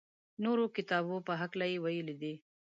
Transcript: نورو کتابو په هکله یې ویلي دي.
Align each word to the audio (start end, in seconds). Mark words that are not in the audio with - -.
نورو 0.43 0.65
کتابو 0.75 1.15
په 1.27 1.33
هکله 1.41 1.65
یې 1.71 1.77
ویلي 1.83 2.15
دي. 2.21 2.33